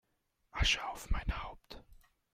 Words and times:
Asche 0.53 0.83
auf 0.87 1.11
mein 1.11 1.43
Haupt 1.43 1.83